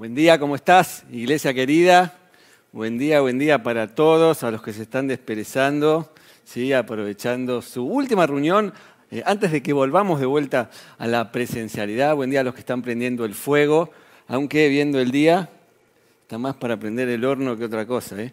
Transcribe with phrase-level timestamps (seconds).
[0.00, 2.16] Buen día, ¿cómo estás, iglesia querida?
[2.72, 6.10] Buen día, buen día para todos, a los que se están desperezando,
[6.42, 6.72] ¿sí?
[6.72, 8.72] aprovechando su última reunión
[9.10, 12.16] eh, antes de que volvamos de vuelta a la presencialidad.
[12.16, 13.90] Buen día a los que están prendiendo el fuego,
[14.26, 15.50] aunque viendo el día,
[16.22, 18.22] está más para prender el horno que otra cosa.
[18.22, 18.32] ¿eh?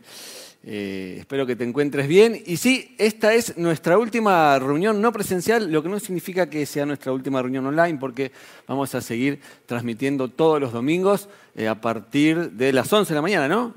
[0.63, 2.41] Eh, espero que te encuentres bien.
[2.45, 6.85] Y sí, esta es nuestra última reunión no presencial, lo que no significa que sea
[6.85, 8.31] nuestra última reunión online, porque
[8.67, 13.21] vamos a seguir transmitiendo todos los domingos eh, a partir de las 11 de la
[13.21, 13.73] mañana, ¿no?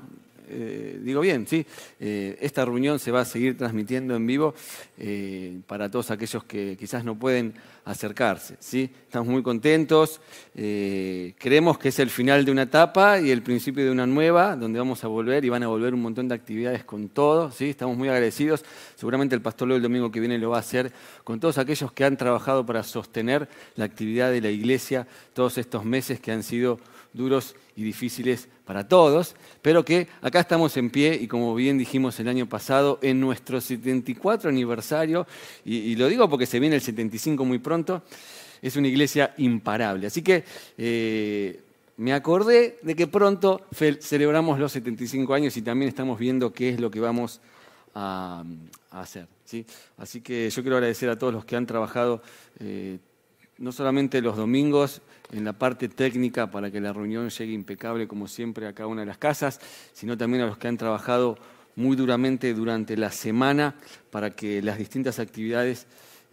[0.53, 1.65] Eh, digo bien, sí,
[1.97, 4.53] esta reunión se va a seguir transmitiendo en vivo
[5.65, 7.53] para todos aquellos que quizás no pueden
[7.85, 8.57] acercarse.
[8.59, 8.89] ¿sí?
[9.03, 10.21] Estamos muy contentos,
[10.53, 14.79] creemos que es el final de una etapa y el principio de una nueva, donde
[14.79, 17.55] vamos a volver y van a volver un montón de actividades con todos.
[17.55, 17.69] ¿sí?
[17.69, 18.63] Estamos muy agradecidos,
[18.95, 20.91] seguramente el pastor Leo el domingo que viene lo va a hacer
[21.23, 25.85] con todos aquellos que han trabajado para sostener la actividad de la iglesia todos estos
[25.85, 26.79] meses que han sido
[27.13, 32.19] duros y difíciles para todos, pero que acá estamos en pie y como bien dijimos
[32.19, 35.27] el año pasado, en nuestro 74 aniversario,
[35.65, 38.03] y, lo digo porque se viene el 75 muy pronto,
[38.61, 40.07] es una iglesia imparable.
[40.07, 40.43] Así que
[40.77, 41.59] eh,
[41.97, 43.65] me acordé de que pronto
[43.99, 47.41] celebramos los 75 años y también estamos viendo qué es lo que vamos
[47.93, 48.43] a,
[48.91, 49.27] hacer.
[49.45, 49.65] ¿sí?
[49.97, 52.21] Así que yo quiero agradecer a todos los que han trabajado.
[52.59, 52.99] Eh,
[53.61, 58.27] no solamente los domingos en la parte técnica para que la reunión llegue impecable como
[58.27, 59.61] siempre a cada una de las casas,
[59.93, 61.37] sino también a los que han trabajado
[61.75, 63.75] muy duramente durante la semana
[64.09, 65.85] para que las distintas actividades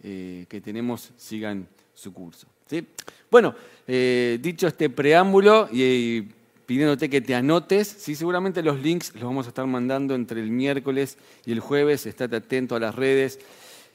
[0.03, 2.47] eh, que tenemos sigan su curso.
[2.67, 2.85] ¿sí?
[3.29, 3.53] Bueno,
[3.87, 6.27] eh, dicho este preámbulo y,
[6.65, 8.15] pidiéndote que te anotes, ¿sí?
[8.15, 12.35] seguramente los links los vamos a estar mandando entre el miércoles y el jueves, estate
[12.35, 13.39] atento a las redes.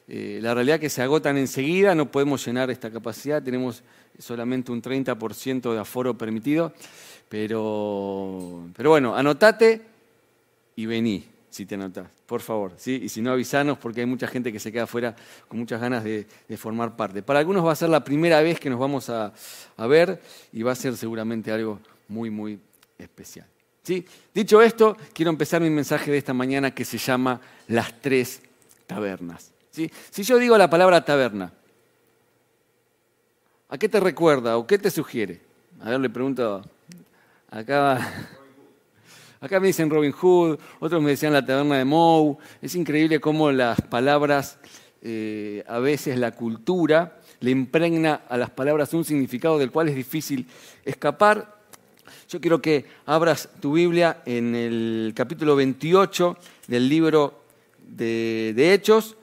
[0.06, 3.82] Eh, la realidad es que se agotan enseguida, no podemos llenar esta capacidad, tenemos
[4.18, 6.72] solamente un 30% de aforo permitido,
[7.28, 9.82] pero, pero bueno, anotate
[10.76, 13.00] y vení si te anotás, por favor, ¿sí?
[13.04, 15.14] y si no avisanos porque hay mucha gente que se queda afuera
[15.46, 17.22] con muchas ganas de, formar parte.
[17.22, 19.32] Para algunos va a ser la primera vez que nos vamos a,
[19.76, 20.20] a ver
[20.52, 22.58] y va a ser seguramente algo muy, muy
[22.98, 23.46] especial.
[23.84, 24.04] ¿sí?
[24.34, 28.42] Dicho esto, quiero empezar mi mensaje de esta mañana que se llama Las tres
[28.88, 29.53] tabernas.
[29.74, 31.52] Si yo digo la palabra taberna,
[33.68, 35.40] ¿a qué te recuerda o qué te sugiere?
[35.80, 36.62] A ver, le pregunto,
[37.50, 38.28] acá,
[39.40, 42.36] acá me dicen Robin Hood, otros me decían la taberna de Moe.
[42.62, 44.58] Es increíble cómo las palabras,
[45.02, 49.96] eh, a veces la cultura, le impregna a las palabras un significado del cual es
[49.96, 50.46] difícil
[50.84, 51.52] escapar.
[52.28, 56.36] Yo quiero que abras tu Biblia en el capítulo 28
[56.68, 57.42] del libro
[57.88, 59.16] de Hechos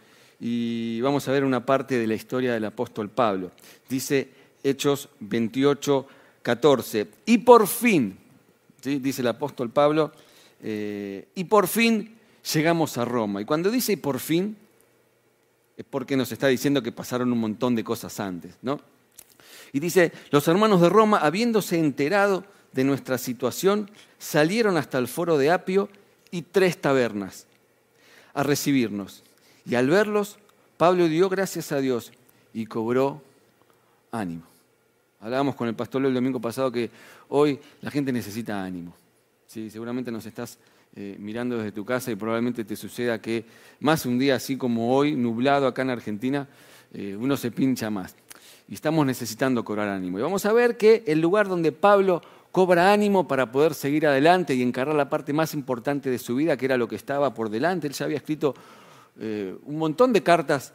[0.43, 3.51] y vamos a ver una parte de la historia del apóstol Pablo.
[3.87, 4.27] Dice
[4.63, 6.07] Hechos 28,
[6.41, 7.07] 14.
[7.27, 8.17] Y por fin,
[8.81, 10.11] dice el apóstol Pablo,
[10.63, 12.17] eh, y por fin
[12.53, 13.39] llegamos a Roma.
[13.39, 14.57] Y cuando dice y por fin,
[15.77, 18.79] es porque nos está diciendo que pasaron un montón de cosas antes, ¿no?
[19.73, 25.37] Y dice, los hermanos de Roma, habiéndose enterado de nuestra situación, salieron hasta el foro
[25.37, 25.87] de Apio
[26.31, 27.45] y tres tabernas
[28.33, 29.23] a recibirnos.
[29.65, 30.37] Y al verlos,
[30.77, 32.11] Pablo dio gracias a Dios
[32.53, 33.21] y cobró
[34.11, 34.43] ánimo.
[35.19, 36.89] Hablábamos con el pastor el domingo pasado que
[37.29, 38.93] hoy la gente necesita ánimo.
[39.45, 39.69] ¿Sí?
[39.69, 40.57] Seguramente nos estás
[40.95, 43.45] eh, mirando desde tu casa y probablemente te suceda que
[43.79, 46.47] más un día así como hoy, nublado acá en Argentina,
[46.93, 48.15] eh, uno se pincha más.
[48.67, 50.17] Y estamos necesitando cobrar ánimo.
[50.17, 52.21] Y vamos a ver que el lugar donde Pablo
[52.51, 56.57] cobra ánimo para poder seguir adelante y encargar la parte más importante de su vida,
[56.57, 57.87] que era lo que estaba por delante.
[57.87, 58.53] Él ya había escrito
[59.23, 60.73] eh, un montón de cartas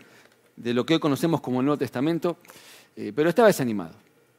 [0.54, 2.36] de lo que hoy conocemos como el Nuevo Testamento,
[2.94, 3.94] eh, pero estaba desanimado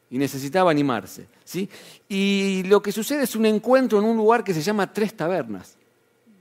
[0.09, 1.27] y necesitaba animarse.
[1.43, 1.69] ¿sí?
[2.07, 5.75] Y lo que sucede es un encuentro en un lugar que se llama Tres Tabernas.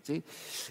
[0.05, 0.23] ¿sí?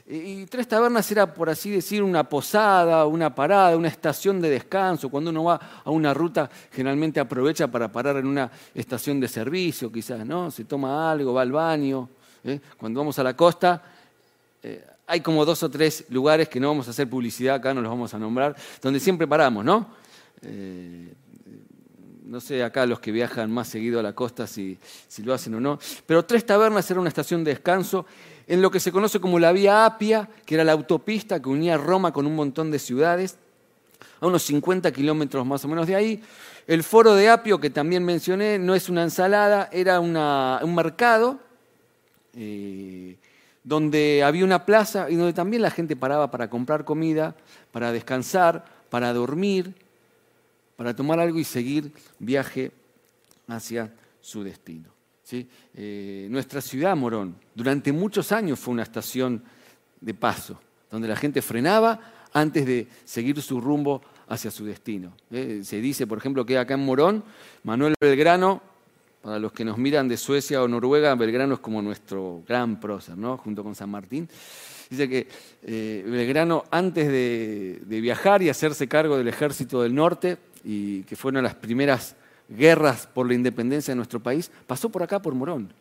[0.07, 5.09] Y Tres Tabernas era, por así decir, una posada, una parada, una estación de descanso.
[5.09, 9.91] Cuando uno va a una ruta, generalmente aprovecha para parar en una estación de servicio,
[9.91, 10.50] quizás, ¿no?
[10.50, 12.07] Se toma algo, va al baño.
[12.45, 12.62] ¿eh?
[12.77, 13.83] Cuando vamos a la costa,
[15.07, 17.90] hay como dos o tres lugares que no vamos a hacer publicidad acá, no los
[17.90, 19.88] vamos a nombrar, donde siempre paramos, ¿no?
[20.42, 21.13] Eh,
[22.25, 25.54] no sé acá los que viajan más seguido a la costa si, si, lo hacen
[25.56, 28.06] o no, pero Tres Tabernas era una estación de descanso
[28.48, 31.78] en lo que se conoce como la Vía Apia, que era la autopista que unía
[31.78, 33.38] Roma con un montón de ciudades,
[34.19, 36.24] a unos 50 kilómetros más o menos de ahí.
[36.68, 41.40] El foro de Apio, que también mencioné, no es una ensalada, era un mercado.
[42.34, 43.18] Eh,
[43.65, 47.35] donde había una plaza y donde también la gente paraba para comprar comida,
[47.71, 49.73] para descansar, para dormir,
[50.77, 52.71] para tomar algo y seguir viaje
[53.47, 53.91] hacia
[54.21, 54.89] su destino.
[55.23, 55.50] ¿sí?
[55.73, 59.44] Eh, nuestra ciudad, Morón, durante muchos años fue una estación
[60.00, 60.59] de paso,
[60.91, 62.00] donde la gente frenaba
[62.33, 65.13] antes de seguir su rumbo hacia su destino.
[65.31, 65.62] ¿eh?
[65.63, 67.23] Se dice, por ejemplo, que acá en Morón,
[67.63, 68.62] Manuel Belgrano,
[69.25, 73.18] para los que nos miran de Suecia o Noruega, Belgrano es como nuestro gran prócer,
[73.18, 73.38] ¿no?
[73.38, 74.30] junto con San Martín.
[74.88, 75.27] Dice que
[75.63, 81.44] eh, Belgrano, antes de, viajar y hacerse cargo del ejército del norte, y que fueron
[81.44, 82.16] las primeras
[82.48, 85.74] guerras por la independencia de nuestro país, pasó por acá, por Morón.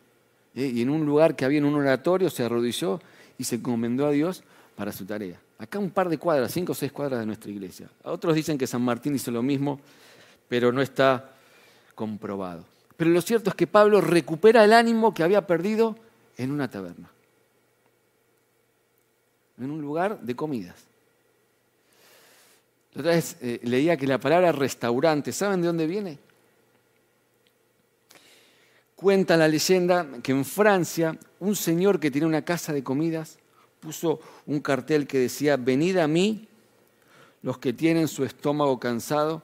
[0.55, 0.65] ¿eh?
[0.65, 2.99] Y en un lugar que había en un oratorio se arrodilló
[3.37, 4.43] y se encomendó a Dios
[4.75, 5.39] para su tarea.
[5.59, 7.91] Acá un par de cuadras, cinco o seis cuadras de nuestra iglesia.
[8.05, 9.79] Otros dicen que San Martín hizo lo mismo,
[10.49, 11.29] pero no está
[11.93, 12.73] comprobado.
[12.97, 15.95] Pero lo cierto es que Pablo recupera el ánimo que había perdido
[16.37, 17.09] en una taberna,
[19.57, 20.75] en un lugar de comidas.
[22.97, 26.17] Otra vez eh, leía que la palabra restaurante, ¿saben de dónde viene?
[28.95, 33.37] Cuenta la leyenda que en Francia un señor que tiene una casa de comidas
[33.81, 36.47] puso un cartel que decía, venid a mí
[37.41, 39.43] los que tienen su estómago cansado,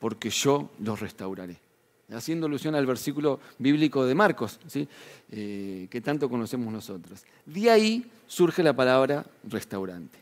[0.00, 1.56] porque yo los restauraré.
[2.12, 4.88] Haciendo alusión al versículo bíblico de Marcos, ¿sí?
[5.30, 7.22] Eh, que tanto conocemos nosotros.
[7.46, 10.18] De ahí surge la palabra restaurante.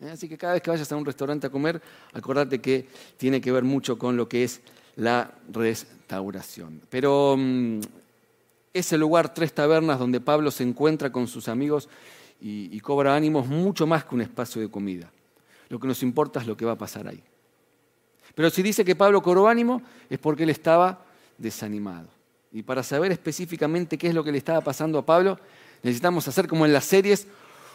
[0.00, 0.10] ¿Eh?
[0.10, 1.80] Así que cada vez que vayas a un restaurante a comer,
[2.12, 4.60] acordate que tiene que ver mucho con lo que es
[4.96, 6.82] la restauración.
[6.90, 7.80] Pero mm,
[8.74, 11.88] ese lugar, Tres Tabernas, donde Pablo se encuentra con sus amigos,
[12.44, 15.08] y, cobra ánimos mucho más que un espacio de comida.
[15.68, 17.22] Lo que nos importa es lo que va a pasar ahí.
[18.34, 19.80] Pero si dice que Pablo cobró ánimo
[20.10, 21.04] es porque él estaba
[21.42, 22.08] desanimado.
[22.52, 25.38] Y para saber específicamente qué es lo que le estaba pasando a Pablo,
[25.82, 27.26] necesitamos hacer como en las series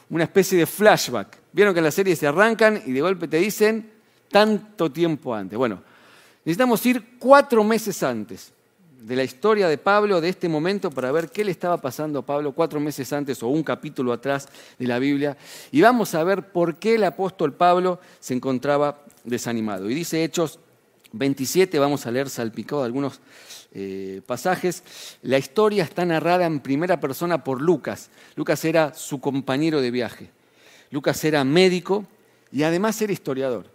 [0.10, 1.38] una especie de flashback.
[1.52, 3.92] Vieron que en las series se arrancan y de golpe te dicen
[4.32, 5.58] tanto tiempo antes.
[5.58, 5.82] Bueno,
[6.46, 8.54] necesitamos ir cuatro meses antes
[9.02, 12.26] de la historia de Pablo, de este momento, para ver qué le estaba pasando a
[12.26, 14.48] Pablo cuatro meses antes o un capítulo atrás
[14.78, 15.38] de la Biblia.
[15.72, 19.90] Y vamos a ver por qué el apóstol Pablo se encontraba desanimado.
[19.90, 20.60] Y dice Hechos
[21.14, 23.20] 27, vamos a leer salpicado algunos
[23.80, 24.82] eh, pasajes.
[25.22, 28.10] La historia está narrada en primera persona por Lucas.
[28.36, 30.32] Lucas era su compañero de viaje.
[30.90, 32.04] Lucas era médico
[32.52, 33.70] y además era historiador.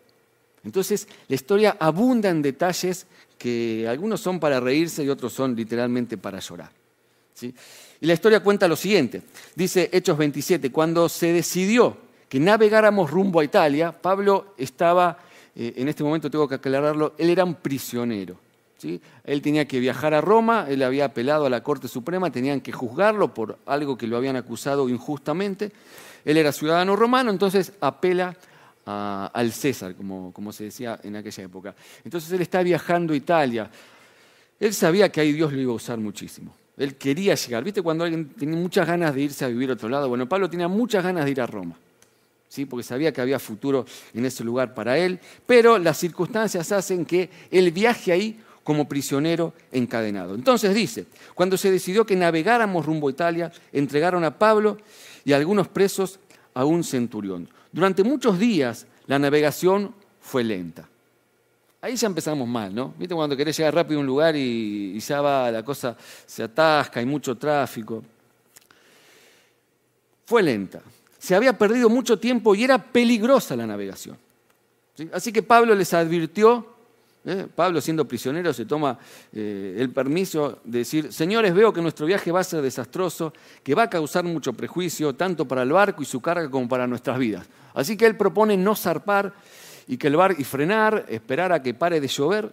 [0.64, 3.06] Entonces, la historia abunda en detalles
[3.38, 6.72] que algunos son para reírse y otros son literalmente para llorar.
[8.00, 9.22] Y la historia cuenta lo siguiente.
[9.54, 11.96] Dice Hechos 27, cuando se decidió
[12.28, 15.16] que navegáramos rumbo a Italia, Pablo estaba,
[15.54, 18.36] eh, en este momento tengo que aclararlo, él era un prisionero.
[18.82, 19.00] ¿Sí?
[19.22, 22.72] Él tenía que viajar a Roma, él había apelado a la Corte Suprema, tenían que
[22.72, 25.70] juzgarlo por algo que lo habían acusado injustamente.
[26.24, 28.36] Él era ciudadano romano, entonces apela
[28.84, 31.74] al César, como, se decía en aquella época.
[32.04, 33.70] Entonces él está viajando a Italia.
[34.58, 36.52] Él sabía que ahí Dios lo iba a usar muchísimo.
[36.76, 37.62] Él quería llegar.
[37.62, 40.08] ¿Viste cuando alguien tiene muchas ganas de irse a vivir a otro lado?
[40.08, 41.76] Bueno, Pablo tenía muchas ganas de ir a Roma.
[42.48, 42.66] ¿sí?
[42.66, 45.20] Porque sabía que había futuro en ese lugar para él.
[45.46, 50.34] Pero las circunstancias hacen que él viaje ahí como prisionero encadenado.
[50.34, 54.78] Entonces dice, cuando se decidió que navegáramos rumbo a Italia, entregaron a Pablo
[55.24, 56.20] y a algunos presos
[56.54, 57.48] a un centurión.
[57.72, 60.88] Durante muchos días la navegación fue lenta.
[61.80, 62.94] Ahí ya empezamos mal, ¿no?
[62.96, 67.00] ¿Viste cuando querés llegar rápido a un lugar y, ya va, la cosa se atasca,
[67.00, 68.04] hay mucho tráfico?
[70.24, 70.80] Fue lenta.
[71.18, 74.16] Se había perdido mucho tiempo y era peligrosa la navegación.
[75.12, 76.71] Así que Pablo les advirtió
[77.24, 77.46] ¿Eh?
[77.54, 78.98] Pablo, siendo prisionero, se toma
[79.32, 83.76] eh, el permiso de decir, señores, veo que nuestro viaje va a ser desastroso, que
[83.76, 87.18] va a causar mucho prejuicio, tanto para el barco y su carga como para nuestras
[87.18, 87.46] vidas.
[87.74, 89.32] Así que él propone no zarpar
[89.86, 92.52] y, que el bar, y frenar, esperar a que pare de llover.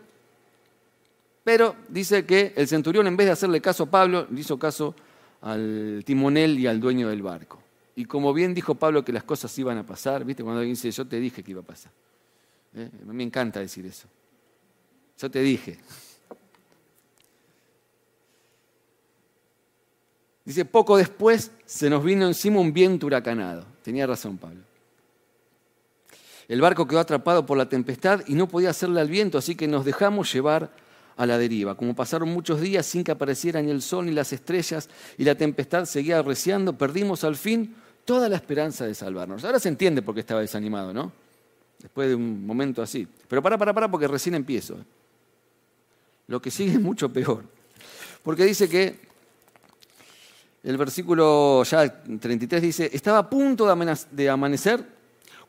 [1.43, 4.93] Pero dice que el centurión, en vez de hacerle caso a Pablo, le hizo caso
[5.41, 7.59] al timonel y al dueño del barco.
[7.95, 10.43] Y como bien dijo Pablo que las cosas iban a pasar, ¿viste?
[10.43, 11.91] Cuando alguien dice, yo te dije que iba a pasar.
[12.75, 12.89] ¿Eh?
[13.05, 14.07] Me encanta decir eso.
[15.19, 15.77] Yo te dije.
[20.45, 23.65] Dice, poco después se nos vino encima un viento huracanado.
[23.83, 24.61] Tenía razón Pablo.
[26.47, 29.67] El barco quedó atrapado por la tempestad y no podía hacerle al viento, así que
[29.67, 30.71] nos dejamos llevar
[31.15, 31.75] a la deriva.
[31.75, 35.35] Como pasaron muchos días sin que apareciera ni el sol ni las estrellas y la
[35.35, 39.43] tempestad seguía arreciando, perdimos al fin toda la esperanza de salvarnos.
[39.43, 41.11] Ahora se entiende por qué estaba desanimado, ¿no?
[41.77, 43.07] Después de un momento así.
[43.27, 44.77] Pero para, para, para, porque recién empiezo.
[46.29, 47.43] Lo que sigue es mucho peor.
[48.23, 48.97] Porque dice que
[50.63, 53.65] el versículo ya 33 dice, estaba a punto
[54.11, 54.85] de amanecer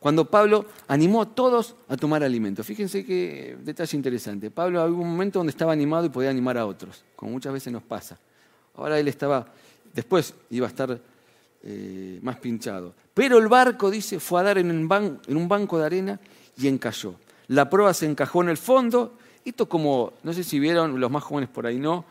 [0.01, 2.63] cuando Pablo animó a todos a tomar alimento.
[2.63, 4.49] Fíjense qué detalle interesante.
[4.49, 7.71] Pablo había un momento donde estaba animado y podía animar a otros, como muchas veces
[7.71, 8.17] nos pasa.
[8.75, 9.45] Ahora él estaba,
[9.93, 10.99] después iba a estar
[11.63, 12.95] eh, más pinchado.
[13.13, 16.19] Pero el barco, dice, fue a dar en un, banco de arena
[16.57, 17.13] y encalló.
[17.49, 19.19] La prueba se encajó en el fondo.
[19.43, 22.05] Esto como, no sé si vieron, los más jóvenes por ahí no,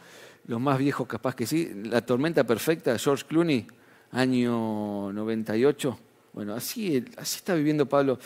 [0.47, 3.67] los más viejos capaz que sí, La tormenta perfecta George Clooney,
[4.13, 5.99] año 98.
[6.33, 8.19] Bueno, así, así está viviendo Pablo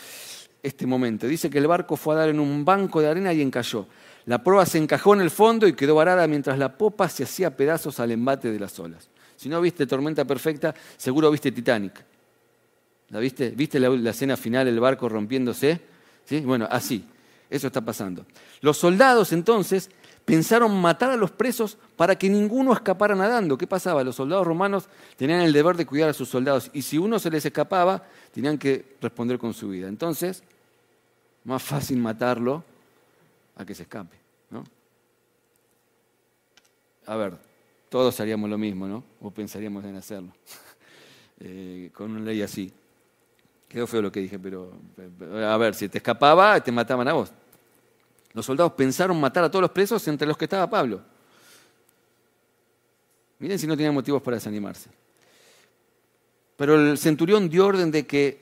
[0.63, 1.27] este momento.
[1.27, 3.87] Dice que el barco fue a dar en un banco de arena y encalló.
[4.25, 7.55] La proa se encajó en el fondo y quedó varada mientras la popa se hacía
[7.55, 9.07] pedazos al embate de las olas.
[9.35, 12.03] Si no viste Tormenta Perfecta, seguro viste Titanic.
[13.09, 13.51] ¿La viste?
[13.51, 15.79] ¿Viste la, escena final, el barco rompiéndose?
[16.25, 16.39] ¿Sí?
[16.39, 17.05] Bueno, así.
[17.55, 18.25] Eso está pasando.
[18.59, 19.89] Los soldados entonces
[20.25, 23.57] pensaron matar a los presos para que ninguno escapara nadando.
[23.57, 24.03] ¿Qué pasaba?
[24.03, 27.29] Los soldados romanos tenían el deber de cuidar a sus soldados y si uno se
[27.29, 29.87] les escapaba, tenían que responder con su vida.
[29.87, 30.43] Entonces,
[31.45, 32.61] más fácil matarlo
[33.55, 34.17] a que se escape.
[34.49, 34.65] ¿no?
[37.05, 37.37] A ver,
[37.87, 39.01] todos haríamos lo mismo, ¿no?
[39.21, 40.33] O pensaríamos en hacerlo.
[41.37, 42.71] Eh, con una ley así.
[43.67, 44.71] Quedó feo lo que dije, pero
[45.45, 47.29] a ver, si te escapaba, te mataban a vos.
[48.35, 51.01] Los soldados pensaron matar a todos los presos entre los que estaba Pablo.
[53.39, 54.89] Miren si no tenían motivos para desanimarse.
[56.57, 58.41] Pero el centurión dio orden de que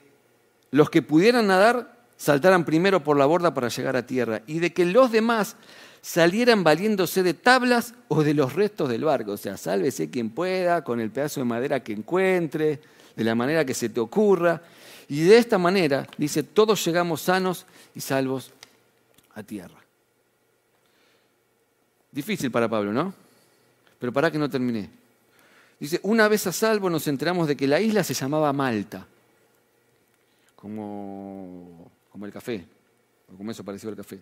[0.71, 4.73] los que pudieran nadar saltaran primero por la borda para llegar a tierra y de
[4.73, 5.57] que los demás
[6.01, 9.33] salieran valiéndose de tablas o de los restos del barco.
[9.33, 12.81] O sea, sálvese quien pueda, con el pedazo de madera que encuentre,
[13.15, 14.59] de la manera que se te ocurra.
[15.07, 18.51] Y de esta manera, dice, todos llegamos sanos y salvos
[19.35, 19.82] a tierra.
[22.13, 23.13] Difícil para Pablo, ¿no?
[23.99, 24.89] Pero para que no terminé.
[25.79, 29.05] Dice, una vez a salvo nos enteramos de que la isla se llamaba Malta,
[30.55, 32.63] como, como el café,
[33.33, 34.19] o como eso pareció el café.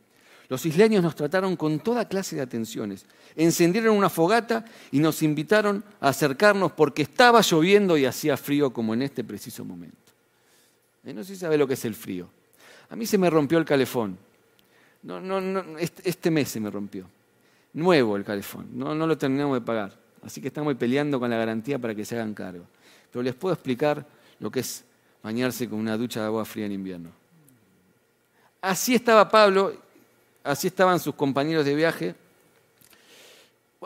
[0.47, 3.05] Los isleños nos trataron con toda clase de atenciones.
[3.35, 8.93] Encendieron una fogata y nos invitaron a acercarnos porque estaba lloviendo y hacía frío como
[8.93, 9.97] en este preciso momento.
[11.05, 12.27] Eh, no sé si sabe lo que es el frío.
[12.89, 14.17] A mí se me rompió el calefón.
[15.03, 17.05] No, no, no, este, este mes se me rompió.
[17.73, 18.67] Nuevo el calefón.
[18.73, 19.97] No, lo terminamos de pagar.
[20.23, 22.65] Así que estamos peleando con la garantía para que se hagan cargo.
[23.11, 24.05] Pero les puedo explicar
[24.39, 24.83] lo que es
[25.23, 27.09] bañarse con una ducha de agua fría en invierno.
[28.61, 29.73] Así estaba Pablo,
[30.43, 32.15] así estaban sus compañeros de viaje.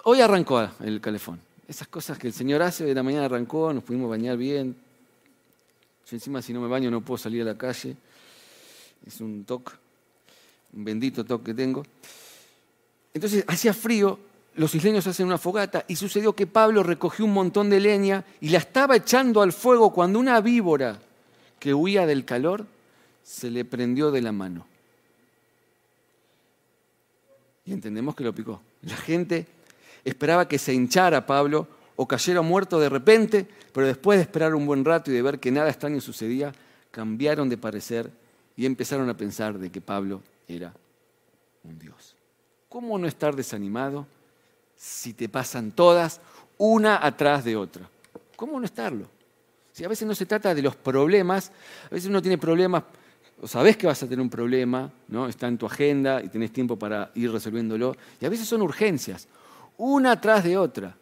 [0.04, 1.39] Hoy arrancó el calefón.
[1.68, 4.75] Esas cosas que el Señor hace, de la mañana arrancó, nos pudimos bañar bien.
[6.10, 7.96] Yo encima si no me baño no puedo salir a la calle.
[9.06, 9.72] Es un toque,
[10.74, 11.84] un bendito toque que tengo.
[13.15, 14.19] Entonces hacía frío,
[14.55, 18.50] los isleños hacen una fogata y sucedió que Pablo recogió un montón de leña y
[18.50, 21.00] la estaba echando al fuego cuando una víbora
[21.57, 22.67] que huía del calor
[23.24, 24.67] se le prendió de la mano.
[27.65, 28.62] Y entendemos que lo picó.
[28.81, 29.48] La gente
[30.03, 34.65] esperaba que se hinchara Pablo o cayera muerto de repente, pero después de esperar un
[34.65, 36.51] buen rato y de ver que nada extraño sucedía,
[36.91, 38.12] cambiaron de parecer
[38.57, 40.74] y empezaron a pensar de que Pablo era
[41.63, 42.14] un dios.
[42.75, 44.05] ¿Cómo no estar desanimado
[44.75, 46.20] si te pasan todas
[46.58, 47.89] una atrás de otra?
[48.36, 49.08] ¿Cómo no estarlo?
[49.72, 51.53] Si a veces no se trata de los problemas,
[51.86, 52.84] a veces uno tiene problemas,
[53.41, 55.29] o sabes que vas a tener un problema, ¿no?
[55.29, 59.29] está en tu agenda y tenés tiempo para ir resolviéndolo, y a veces son urgencias,
[59.77, 60.98] una atrás de otra.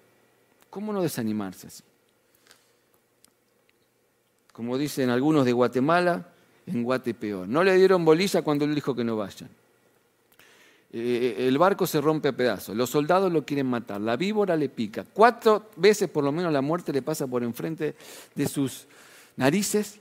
[0.69, 1.83] ¿Cómo no desanimarse así?
[4.51, 6.23] Como dicen algunos de Guatemala,
[6.67, 7.47] en Guate peor.
[7.47, 9.49] No le dieron bolilla cuando él dijo que no vayan.
[10.95, 14.69] Eh, el barco se rompe a pedazos, los soldados lo quieren matar, la víbora le
[14.69, 17.95] pica, cuatro veces por lo menos la muerte le pasa por enfrente
[18.35, 18.85] de sus
[19.35, 19.99] narices.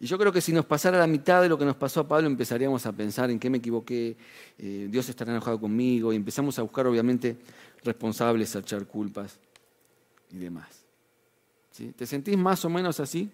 [0.00, 2.08] Y yo creo que si nos pasara la mitad de lo que nos pasó a
[2.08, 4.16] Pablo, empezaríamos a pensar en qué me equivoqué,
[4.58, 7.36] eh, Dios estará enojado conmigo, y empezamos a buscar obviamente
[7.84, 9.38] responsables, a echar culpas
[10.32, 10.80] y demás.
[11.96, 13.30] ¿Te sentís más o menos así?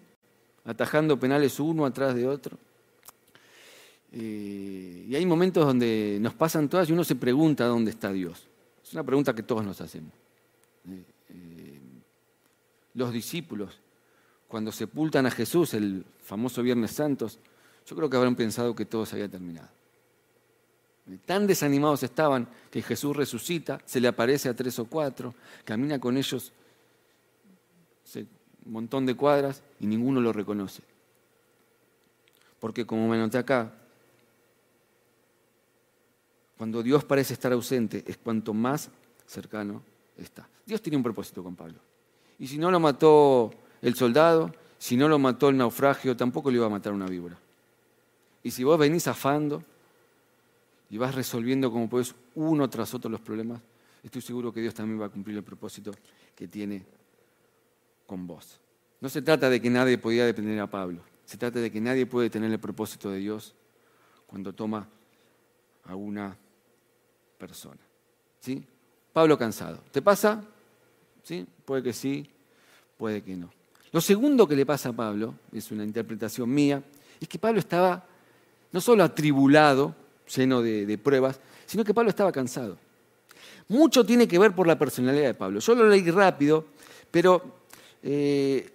[0.63, 2.57] Atajando penales uno atrás de otro.
[4.11, 8.47] Eh, y hay momentos donde nos pasan todas y uno se pregunta dónde está Dios.
[8.83, 10.13] Es una pregunta que todos nos hacemos.
[10.87, 11.79] Eh, eh,
[12.93, 13.79] los discípulos,
[14.47, 17.39] cuando sepultan a Jesús el famoso Viernes Santos,
[17.85, 19.69] yo creo que habrán pensado que todo se había terminado.
[21.25, 26.17] Tan desanimados estaban que Jesús resucita, se le aparece a tres o cuatro, camina con
[26.17, 26.51] ellos
[28.67, 30.83] un montón de cuadras y ninguno lo reconoce.
[32.59, 33.71] Porque como me noté acá,
[36.57, 38.89] cuando Dios parece estar ausente, es cuanto más
[39.25, 39.83] cercano
[40.17, 40.47] está.
[40.65, 41.79] Dios tiene un propósito con Pablo.
[42.39, 46.57] Y si no lo mató el soldado, si no lo mató el naufragio, tampoco le
[46.57, 47.37] iba a matar una víbora.
[48.43, 49.63] Y si vos venís afando
[50.89, 53.61] y vas resolviendo como puedes uno tras otro los problemas,
[54.03, 55.91] estoy seguro que Dios también va a cumplir el propósito
[56.35, 56.83] que tiene
[58.05, 58.59] con vos.
[59.01, 62.05] No se trata de que nadie podía depender a Pablo, se trata de que nadie
[62.05, 63.53] puede tener el propósito de Dios
[64.25, 64.87] cuando toma
[65.85, 66.37] a una
[67.37, 67.79] persona.
[68.39, 68.63] ¿Sí?
[69.13, 69.79] Pablo cansado.
[69.91, 70.43] ¿Te pasa?
[71.23, 71.45] ¿Sí?
[71.65, 72.29] Puede que sí,
[72.97, 73.51] puede que no.
[73.91, 76.83] Lo segundo que le pasa a Pablo, es una interpretación mía,
[77.19, 78.05] es que Pablo estaba
[78.71, 79.95] no solo atribulado,
[80.35, 82.77] lleno de, pruebas, sino que Pablo estaba cansado.
[83.69, 85.59] Mucho tiene que ver por la personalidad de Pablo.
[85.59, 86.65] Yo lo leí rápido,
[87.09, 87.41] pero
[88.03, 88.69] eh,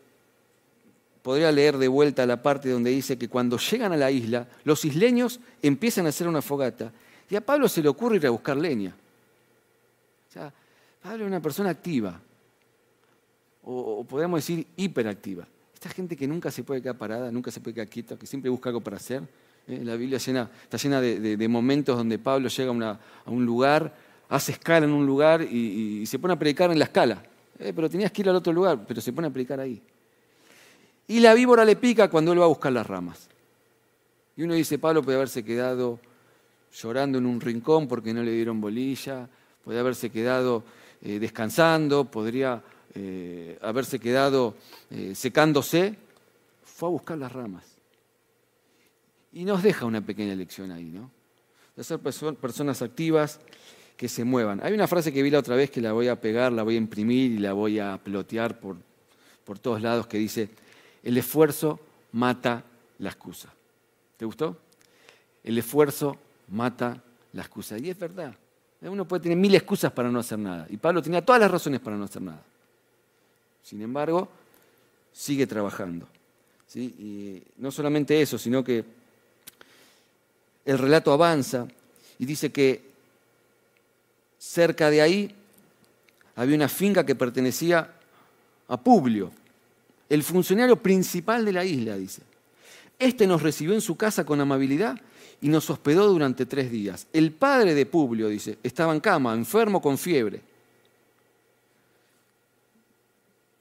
[1.22, 4.84] podría leer de vuelta la parte donde dice que cuando llegan a la isla, los
[4.84, 6.92] isleños empiezan a hacer una fogata
[7.32, 8.94] y a Pablo se le ocurre ir a buscar leña.
[10.28, 10.52] O sea,
[11.02, 12.20] Pablo es una persona activa,
[13.64, 15.46] o, podríamos decir hiperactiva.
[15.72, 18.50] Esta gente que nunca se puede quedar parada, nunca se puede quedar quieta, que siempre
[18.50, 19.22] busca algo para hacer.
[19.66, 19.80] ¿eh?
[19.82, 22.70] La Biblia está llena de, momentos donde Pablo llega
[23.24, 23.96] a, un lugar,
[24.28, 27.22] hace escala en un lugar y, se pone a predicar en la escala.
[27.58, 29.80] Eh, pero tenías que ir al otro lugar, pero se pone a predicar ahí.
[31.08, 33.26] Y la víbora le pica cuando él va a buscar las ramas.
[34.36, 35.98] Y uno dice, Pablo puede haberse quedado
[36.72, 39.28] llorando en un rincón porque no le dieron bolilla,
[39.64, 40.64] puede haberse quedado
[41.02, 42.62] eh, descansando, podría
[42.94, 44.54] eh, haberse quedado
[44.90, 45.96] eh, secándose,
[46.64, 47.64] fue a buscar las ramas.
[49.32, 51.10] Y nos deja una pequeña lección ahí, ¿no?
[51.74, 53.40] De ser personas activas
[53.96, 54.60] que se muevan.
[54.62, 56.74] Hay una frase que vi la otra vez que la voy a pegar, la voy
[56.74, 58.76] a imprimir y la voy a plotear por,
[59.44, 60.50] por todos lados que dice,
[61.02, 61.80] el esfuerzo
[62.12, 62.64] mata
[62.98, 63.52] la excusa.
[64.18, 64.58] ¿Te gustó?
[65.42, 66.18] El esfuerzo
[66.52, 67.76] mata la excusa.
[67.78, 68.34] Y es verdad.
[68.82, 70.66] Uno puede tener mil excusas para no hacer nada.
[70.68, 72.42] Y Pablo tenía todas las razones para no hacer nada.
[73.62, 74.28] Sin embargo,
[75.12, 76.06] sigue trabajando.
[76.66, 76.80] ¿sí?
[76.98, 78.84] Y no solamente eso, sino que
[80.64, 81.66] el relato avanza
[82.18, 82.90] y dice que
[84.38, 85.34] cerca de ahí
[86.34, 87.94] había una finca que pertenecía
[88.68, 89.30] a Publio,
[90.08, 92.22] el funcionario principal de la isla, dice.
[92.98, 95.00] Este nos recibió en su casa con amabilidad
[95.42, 97.08] y nos hospedó durante tres días.
[97.12, 100.40] El padre de Publio, dice, estaba en cama, enfermo con fiebre.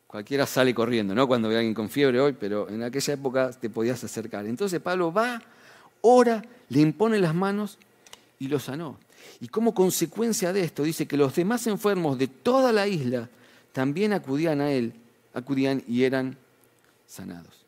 [0.06, 1.28] Cualquiera sale corriendo, ¿no?
[1.28, 4.46] Cuando ve a alguien con fiebre hoy, pero en aquella época te podías acercar.
[4.46, 5.42] Entonces Pablo va,
[6.02, 7.80] ora, le impone las manos
[8.38, 8.98] y lo sanó.
[9.40, 13.28] Y como consecuencia de esto, dice que los demás enfermos de toda la isla
[13.72, 14.94] también acudían a él,
[15.34, 16.38] acudían y eran
[17.08, 17.61] sanados.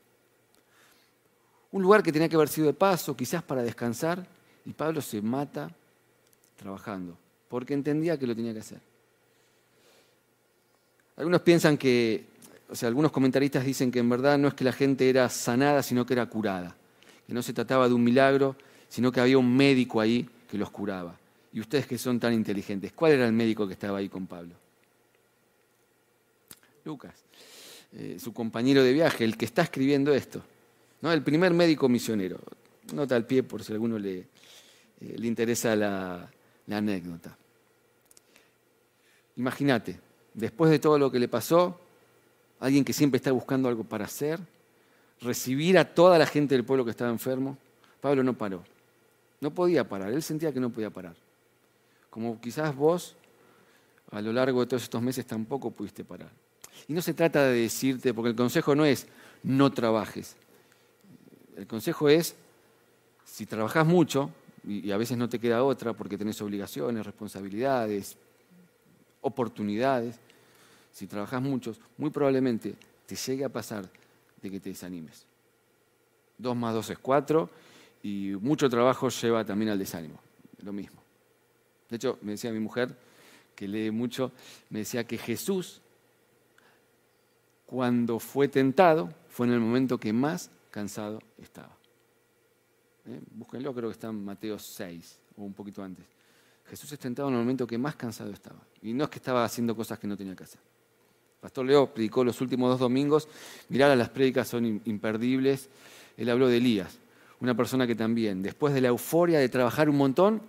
[1.74, 4.26] Un lugar que tenía que haber sido de paso, quizás para descansar,
[4.66, 5.70] y Pablo se mata
[6.56, 7.18] trabajando,
[7.50, 8.80] porque entendía que lo tenía que hacer.
[11.18, 12.34] Algunos piensan que
[12.74, 15.84] o sea, algunos comentaristas dicen que en verdad no es que la gente era sanada,
[15.84, 16.76] sino que era curada.
[17.28, 18.56] Que no se trataba de un milagro,
[18.90, 21.16] sino que había un médico ahí que los curaba.
[21.54, 24.56] Y ustedes que son tan inteligentes, ¿cuál era el médico que estaba ahí con Pablo?
[26.84, 27.14] Lucas,
[27.94, 30.42] eh, su compañero de viaje, el que está escribiendo esto.
[31.04, 31.12] ¿No?
[31.12, 32.40] El primer médico misionero.
[32.94, 34.26] Nota al pie por si a alguno le, eh,
[35.18, 36.32] le interesa la,
[36.66, 37.38] la anécdota.
[39.36, 40.00] Imagínate,
[40.34, 41.78] después de todo lo que le pasó,
[42.62, 44.40] alguien que siempre está buscando algo para hacer,
[45.22, 47.58] recibir a toda la gente del pueblo que estaba enfermo.
[48.00, 48.64] Pablo no paró,
[49.42, 51.16] no podía parar, él sentía que no podía parar.
[52.10, 53.16] Como quizás vos
[54.12, 56.30] a lo largo de todos estos meses tampoco pudiste parar.
[56.88, 59.08] Y no se trata de decirte, porque el consejo no es
[59.42, 60.38] no trabajes.
[61.56, 62.36] El consejo es,
[63.26, 64.32] si trabajas mucho,
[64.66, 68.16] y a veces no te queda otra porque tenés obligaciones, responsabilidades,
[69.22, 70.20] oportunidades,
[70.92, 73.90] si trabajas muchos, muy probablemente te llegue a pasar
[74.42, 75.26] de que te desanimes.
[76.38, 77.50] Dos más dos es cuatro
[78.04, 80.20] y mucho trabajo lleva también al desánimo,
[80.62, 81.02] lo mismo.
[81.90, 82.96] De hecho, me decía mi mujer,
[83.56, 84.32] que lee mucho,
[84.70, 85.82] me decía que Jesús,
[87.66, 91.78] cuando fue tentado, fue en el momento que más cansado estaba.
[93.06, 93.22] ¿Eh?
[93.32, 96.04] Búsquenlo, creo que está en Mateo 6 o un poquito antes.
[96.66, 98.60] Jesús es tentado en el momento que más cansado estaba.
[98.82, 100.60] Y no es que estaba haciendo cosas que no tenía que hacer.
[101.40, 103.28] Pastor Leo predicó los últimos dos domingos.
[103.70, 105.70] Mirá, las prédicas son imperdibles.
[106.18, 106.98] Él habló de Elías,
[107.40, 110.42] una persona que también, después de la euforia de trabajar un montón,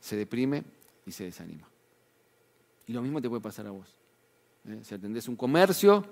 [0.00, 0.64] se deprime
[1.06, 1.68] y se desanima.
[2.88, 3.86] Y lo mismo te puede pasar a vos.
[4.68, 4.80] ¿eh?
[4.82, 6.04] Si atendés un comercio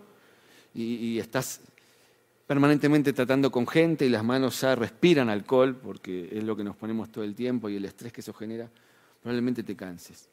[0.74, 1.60] y, estás
[2.52, 6.76] permanentemente tratando con gente y las manos ya respiran alcohol, porque es lo que nos
[6.76, 8.68] ponemos todo el tiempo y el estrés que eso genera,
[9.22, 10.28] probablemente te canses.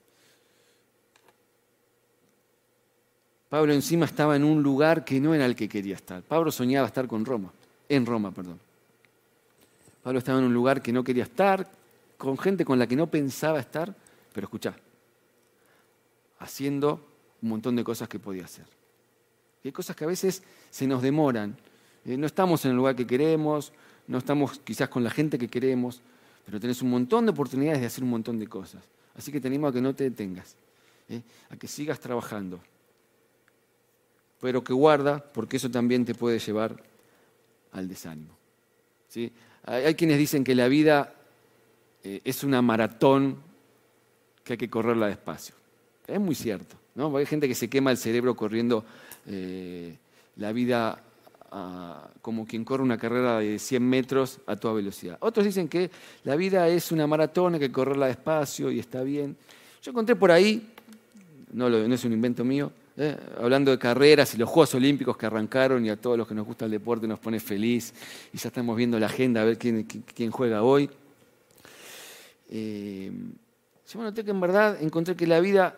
[3.48, 6.22] Pablo encima estaba en un lugar que no era el que quería estar.
[6.22, 7.54] Pablo soñaba estar con Roma,
[7.88, 8.60] en Roma, perdón.
[10.04, 11.72] Pablo estaba en un lugar que no quería estar,
[12.18, 13.96] con gente con la que no pensaba estar,
[14.34, 14.76] pero escuchá,
[16.40, 17.00] haciendo
[17.42, 18.66] un montón de cosas que podía hacer.
[19.64, 21.56] hay cosas que a veces se nos demoran.
[22.10, 23.72] Eh, no estamos en el lugar que queremos,
[24.08, 26.02] no estamos quizás con la gente que queremos,
[26.44, 28.84] pero tenés un montón de oportunidades de hacer un montón de cosas.
[29.16, 30.56] Así que te animo a que no te detengas,
[31.08, 31.22] ¿eh?
[31.52, 32.60] a que sigas trabajando.
[34.42, 36.82] Pero que guarda, porque eso también te puede llevar
[37.74, 38.36] al desánimo.
[39.08, 39.32] ¿sí?
[39.66, 41.14] Hay, quienes dicen que la vida
[42.04, 43.38] eh, es una maratón
[44.44, 45.54] que hay que correrla despacio.
[46.08, 46.76] Es muy cierto.
[46.96, 47.16] ¿no?
[47.18, 48.84] Hay gente que se quema el cerebro corriendo
[50.38, 51.04] la vida
[52.22, 55.18] como quien corre una carrera de 100 metros a toda velocidad.
[55.22, 55.90] Otros dicen que
[56.24, 59.36] la vida es una maratón, hay que correrla despacio y está bien.
[59.82, 60.68] Yo encontré por ahí,
[61.54, 63.18] no, es un invento mío, ¿eh?
[63.42, 66.46] hablando de carreras y los Juegos Olímpicos que arrancaron y a todos los que nos
[66.46, 67.94] gusta el deporte nos pone feliz
[68.32, 70.90] y ya estamos viendo la agenda a ver quién, quién juega hoy.
[72.52, 73.12] Eh,
[73.92, 75.76] yo noté que en verdad encontré que la vida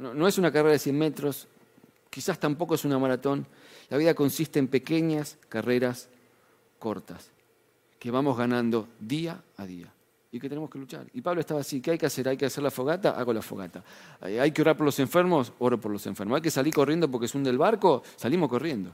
[0.00, 1.48] no, no es una carrera de 100 metros,
[2.10, 3.46] quizás tampoco es una maratón,
[3.92, 6.08] la vida consiste en pequeñas carreras
[6.78, 7.30] cortas
[7.98, 9.92] que vamos ganando día a día
[10.30, 11.06] y que tenemos que luchar.
[11.12, 12.26] Y Pablo estaba así, ¿qué hay que hacer?
[12.26, 13.10] ¿Hay que hacer la fogata?
[13.10, 13.84] Hago la fogata.
[14.22, 15.52] ¿Hay que orar por los enfermos?
[15.58, 16.36] Oro por los enfermos.
[16.36, 18.02] ¿Hay que salir corriendo porque es un del barco?
[18.16, 18.92] Salimos corriendo.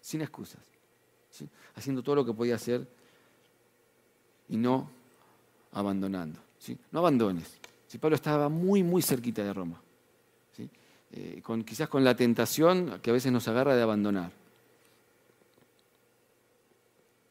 [0.00, 0.62] Sin excusas.
[1.74, 2.88] Haciendo todo lo que podía hacer
[4.48, 4.88] y no
[5.72, 6.40] abandonando.
[6.90, 7.58] No abandones.
[7.86, 9.78] Si Pablo estaba muy, muy cerquita de Roma.
[11.12, 14.30] Eh, quizás con la tentación que a veces nos agarra de abandonar.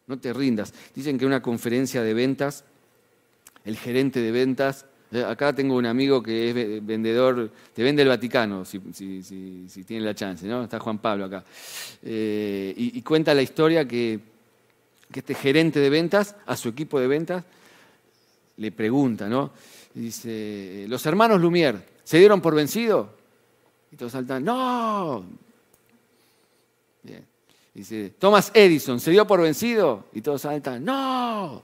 [0.08, 0.74] No te rindas.
[0.96, 2.64] Dicen que en una conferencia de ventas,
[3.66, 8.08] el gerente de ventas, eh, acá tengo un amigo que es vendedor, te vende el
[8.08, 8.80] Vaticano, si,
[9.86, 10.64] tiene la chance, ¿no?
[10.64, 11.44] Está Juan Pablo acá.
[12.02, 14.20] Eh, y, cuenta la historia que,
[15.12, 17.44] que este gerente de ventas, a su equipo de ventas,
[18.58, 19.52] le pregunta, ¿no?
[19.94, 23.17] Dice, los hermanos Lumière, ¿se dieron por vencido?
[23.92, 25.24] Y todos saltan, ¡no!
[27.04, 27.26] Bien.
[27.74, 30.06] Dice, Thomas Edison, ¿se dio por vencido?
[30.14, 31.62] Y todos saltan, ¡no!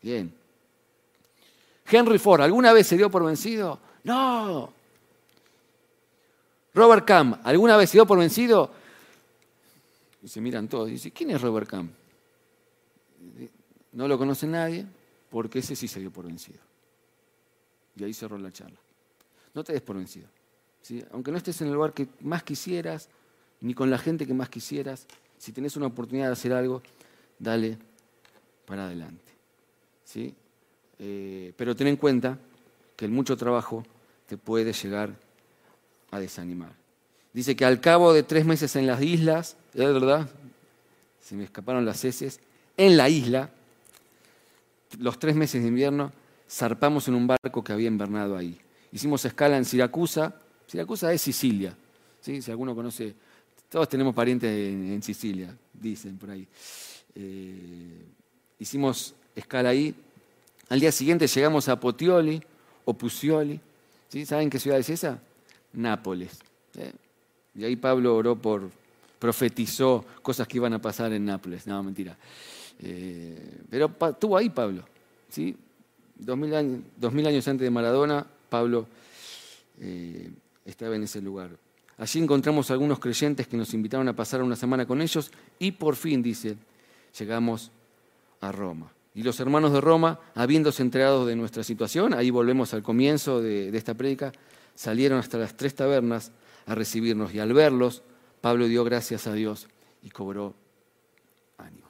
[0.00, 0.32] Bien.
[1.86, 3.78] Henry Ford, ¿alguna vez se dio por vencido?
[4.04, 4.72] No.
[6.74, 8.70] Robert Camp, ¿alguna vez se dio por vencido?
[10.22, 10.88] Y se miran todos.
[10.88, 11.92] Y dice, ¿quién es Robert Camp?
[13.92, 14.86] No lo conoce nadie,
[15.30, 16.60] porque ese sí se dio por vencido.
[17.96, 18.78] Y ahí cerró la charla.
[19.52, 20.28] No te des por vencido.
[21.12, 23.08] Aunque no estés en el lugar que más quisieras,
[23.60, 25.06] ni con la gente que más quisieras,
[25.38, 26.82] si tenés una oportunidad de hacer algo,
[27.38, 27.78] dale
[28.66, 29.32] para adelante.
[30.04, 30.34] ¿sí?
[30.98, 32.38] Eh, pero ten en cuenta
[32.96, 33.84] que el mucho trabajo
[34.26, 35.14] te puede llegar
[36.10, 36.72] a desanimar.
[37.32, 40.28] Dice que al cabo de tres meses en las islas, ¿es verdad?
[41.20, 42.40] Se me escaparon las heces,
[42.76, 43.50] en la isla,
[44.98, 46.12] los tres meses de invierno,
[46.48, 48.60] zarpamos en un barco que había invernado ahí.
[48.92, 50.36] Hicimos escala en Siracusa,
[50.72, 51.76] Siracusa es Sicilia.
[52.22, 52.40] ¿sí?
[52.40, 53.14] Si alguno conoce,
[53.68, 56.48] todos tenemos parientes en, Sicilia, dicen por ahí.
[57.14, 58.06] Eh,
[58.58, 59.94] hicimos escala ahí.
[60.70, 62.42] Al día siguiente llegamos a Potioli
[62.86, 63.60] o Pucioli.
[64.08, 64.24] ¿sí?
[64.24, 65.20] ¿Saben qué ciudad es esa?
[65.74, 66.38] Nápoles.
[66.78, 66.92] ¿eh?
[67.54, 68.70] Y ahí Pablo oró por,
[69.18, 71.66] profetizó cosas que iban a pasar en Nápoles.
[71.66, 72.16] No, mentira.
[72.80, 74.84] Eh, pero estuvo ahí Pablo.
[75.28, 75.54] ¿sí?
[76.16, 78.86] Dos mil, años antes de Maradona, Pablo
[80.64, 81.50] estaba en ese lugar.
[81.98, 85.96] Allí encontramos algunos creyentes que nos invitaron a pasar una semana con ellos y por
[85.96, 86.56] fin, dice,
[87.18, 87.70] llegamos
[88.40, 88.92] a Roma.
[89.14, 93.68] Y los hermanos de Roma, habiéndose enterado de nuestra situación, ahí volvemos al comienzo de,
[93.76, 94.32] esta prédica,
[94.74, 96.32] salieron hasta las tres tabernas
[96.66, 98.02] a recibirnos y al verlos,
[98.40, 99.68] Pablo dio gracias a Dios
[100.02, 100.54] y cobró
[101.58, 101.88] ánimo.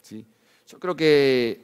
[0.00, 0.24] ¿Sí?
[0.66, 1.60] Yo creo que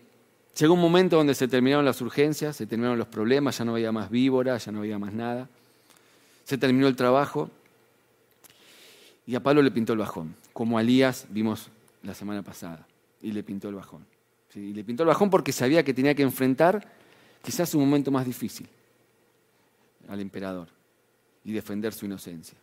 [0.57, 3.93] llegó un momento donde se terminaron las urgencias, se terminaron los problemas, ya no había
[3.93, 5.49] más víbora, ya no había más nada
[6.51, 7.49] se terminó el trabajo
[9.25, 11.71] y a Pablo le pintó el bajón, como a Elías vimos
[12.03, 12.89] la semana pasada,
[13.23, 14.05] y le pintó el bajón.
[14.57, 16.93] Y le pintó el bajón porque sabía que tenía que enfrentar
[17.41, 18.69] quizás un momento más difícil
[20.09, 20.67] al emperador
[21.45, 22.59] y defender su inocencia.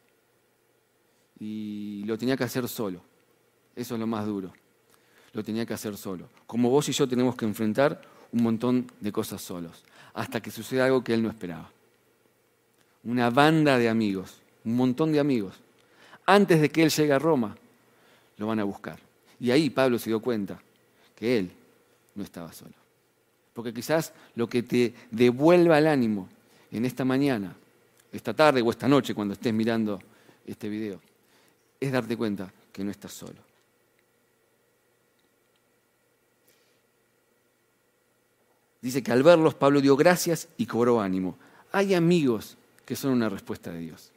[1.40, 3.02] Y lo tenía que hacer solo.
[3.74, 4.52] Eso es lo más duro.
[5.32, 6.28] Lo tenía que hacer solo.
[6.46, 8.02] Como vos y yo tenemos que enfrentar
[8.34, 11.72] un montón de cosas solos, hasta que suceda algo que él no esperaba
[13.08, 15.56] una banda de amigos, un montón de amigos.
[16.26, 17.56] Antes de que él llegue a Roma,
[18.36, 19.00] lo van a buscar.
[19.40, 20.60] Y ahí Pablo se dio cuenta
[21.16, 21.52] que él
[22.16, 22.74] no estaba solo.
[23.54, 26.28] Porque quizás lo que te devuelva el ánimo
[26.70, 27.56] en esta mañana,
[28.12, 30.02] esta tarde o esta noche cuando estés mirando
[30.46, 31.00] este video,
[31.80, 33.40] es darte cuenta que no estás solo.
[38.82, 41.38] Dice que al verlos Pablo dio gracias y cobró ánimo.
[41.72, 44.14] Hay amigos que son una respuesta de Dios.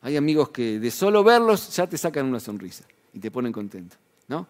[0.00, 3.96] Hay amigos que de solo verlos ya te sacan una sonrisa y te ponen contento.
[4.28, 4.46] ¿no?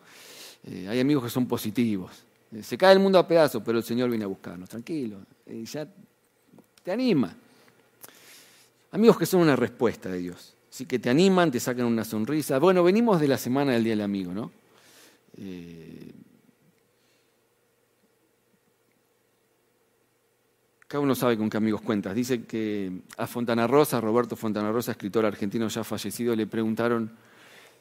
[0.64, 2.12] Eh, hay amigos que son positivos.
[2.52, 4.68] Eh, se cae el mundo a pedazos, pero el Señor viene a buscarnos.
[4.68, 5.18] Tranquilo.
[5.44, 5.88] Y ya
[6.84, 7.34] te anima.
[8.92, 10.54] Amigos que son una respuesta de Dios.
[10.70, 12.60] Así que te animan, te sacan una sonrisa.
[12.60, 14.52] Bueno, venimos de la semana del Día del Amigo, ¿no?
[20.88, 22.14] Cada uno sabe con qué amigos cuentas.
[22.14, 27.10] Dice que a Fontana Rosa, Roberto Fontana Rosa, escritor argentino ya fallecido, le preguntaron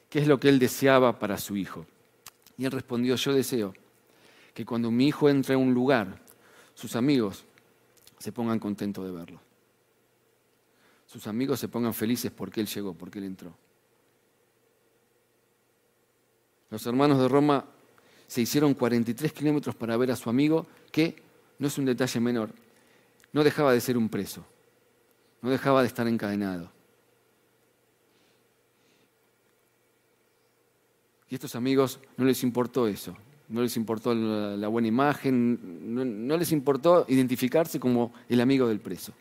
[0.10, 1.86] qué es lo que él deseaba para su hijo.
[2.58, 3.74] Y él respondió, yo deseo
[4.54, 6.20] que cuando mi hijo entre a un lugar,
[6.74, 7.46] sus amigos
[8.18, 9.40] se pongan contentos de verlo.
[11.06, 13.54] Sus amigos se pongan felices porque él llegó, porque él entró.
[16.72, 17.66] Los hermanos de Roma
[18.26, 21.22] se hicieron 43 kilómetros para ver a su amigo, que
[21.60, 22.50] no es un detalle menor,
[23.36, 24.46] no dejaba de ser un preso,
[25.42, 26.72] no dejaba de estar encadenado.
[31.28, 33.14] Y estos amigos no les importó eso,
[33.50, 39.12] no les importó la, buena imagen, no, les importó identificarse como el amigo del preso.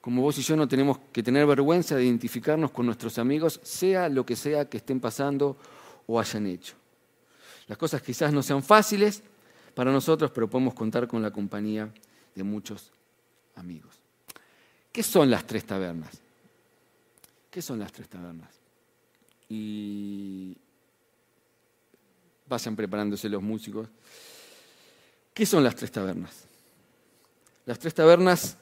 [0.00, 4.08] Como vos y yo no tenemos que tener vergüenza de identificarnos con nuestros amigos, sea
[4.08, 5.58] lo que sea que estén pasando
[6.06, 6.76] o hayan hecho.
[7.66, 9.22] Las cosas quizás no sean fáciles
[9.74, 11.92] para nosotros, pero podemos contar con la compañía
[12.34, 12.93] de muchos
[13.56, 13.94] amigos.
[14.92, 16.20] ¿Qué son las tres tabernas?
[17.50, 18.50] ¿Qué son las tres tabernas?
[19.48, 20.56] Y
[22.46, 23.88] vayan preparándose los músicos.
[25.32, 26.44] ¿Qué son las tres tabernas?
[27.66, 28.56] Las tres tabernas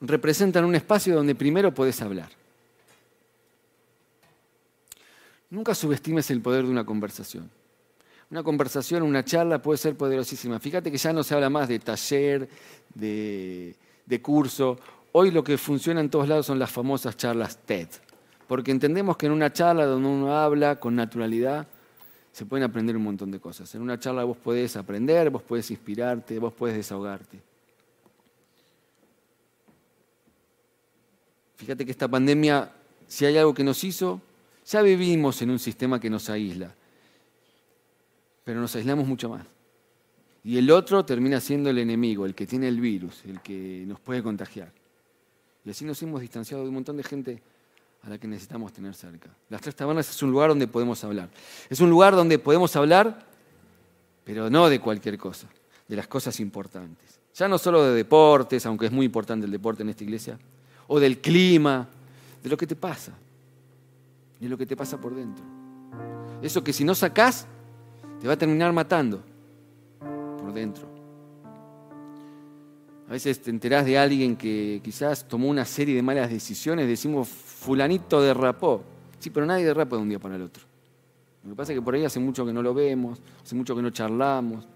[0.00, 2.30] representan un espacio donde primero podés hablar.
[5.48, 7.50] Nunca subestimes el poder de una conversación.
[8.30, 10.58] Una conversación, una charla puede ser poderosísima.
[10.58, 12.48] Fíjate que ya no se habla más de taller,
[12.94, 13.74] de,
[14.20, 14.78] curso.
[15.12, 17.88] Hoy lo que funciona en todos lados son las famosas charlas TED.
[18.48, 21.66] Porque entendemos que en una charla donde uno habla con naturalidad,
[22.32, 23.72] se pueden aprender un montón de cosas.
[23.74, 27.40] En una charla vos podés aprender, vos podés inspirarte, vos podés desahogarte.
[31.56, 32.70] Fíjate que esta pandemia,
[33.06, 34.20] si hay algo que nos hizo,
[34.66, 36.74] ya vivimos en un sistema que nos aísla,
[38.46, 39.44] pero nos aislamos mucho más.
[40.44, 43.98] Y el otro termina siendo el enemigo, el que tiene el virus, el que nos
[43.98, 44.70] puede contagiar.
[45.64, 47.42] Y así nos hemos distanciado de un montón de gente
[48.04, 49.30] a la que necesitamos tener cerca.
[49.50, 51.28] Las Tres Tabernas es un lugar donde podemos hablar.
[51.68, 53.26] Es un lugar donde podemos hablar,
[54.22, 55.48] pero no de cualquier cosa,
[55.88, 57.18] de las cosas importantes.
[57.34, 60.38] Ya no solo de deportes, aunque es muy importante el deporte en esta iglesia,
[60.86, 61.88] o del clima,
[62.44, 63.10] de lo que te pasa,
[64.38, 65.44] de lo que te pasa por dentro.
[66.40, 67.48] Eso que si no sacás,
[68.20, 69.22] te va a terminar matando
[70.38, 70.86] por dentro.
[73.08, 77.28] A veces te enterás de alguien que quizás tomó una serie de malas decisiones, decimos,
[77.28, 78.82] fulanito derrapó.
[79.18, 80.64] Sí, pero nadie derrapa de un día para el otro.
[81.44, 83.76] Lo que pasa es que por ahí hace mucho que no lo vemos, hace mucho
[83.76, 84.66] que no charlamos.